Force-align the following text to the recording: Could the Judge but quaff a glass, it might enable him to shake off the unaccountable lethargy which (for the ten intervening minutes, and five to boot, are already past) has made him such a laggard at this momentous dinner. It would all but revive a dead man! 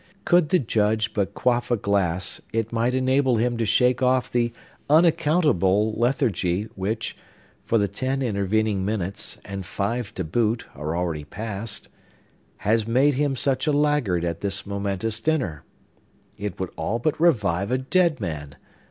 Could 0.25 0.49
the 0.49 0.57
Judge 0.57 1.13
but 1.13 1.35
quaff 1.35 1.69
a 1.69 1.77
glass, 1.77 2.41
it 2.51 2.73
might 2.73 2.95
enable 2.95 3.35
him 3.37 3.55
to 3.57 3.67
shake 3.67 4.01
off 4.01 4.31
the 4.31 4.51
unaccountable 4.89 5.93
lethargy 5.93 6.63
which 6.73 7.15
(for 7.65 7.77
the 7.77 7.87
ten 7.87 8.23
intervening 8.23 8.83
minutes, 8.83 9.37
and 9.45 9.63
five 9.63 10.11
to 10.15 10.23
boot, 10.23 10.65
are 10.73 10.97
already 10.97 11.23
past) 11.23 11.87
has 12.57 12.87
made 12.87 13.13
him 13.13 13.35
such 13.35 13.67
a 13.67 13.71
laggard 13.71 14.25
at 14.25 14.41
this 14.41 14.65
momentous 14.65 15.19
dinner. 15.19 15.65
It 16.35 16.59
would 16.59 16.71
all 16.77 16.97
but 16.97 17.21
revive 17.21 17.69
a 17.69 17.77
dead 17.77 18.19
man! 18.19 18.55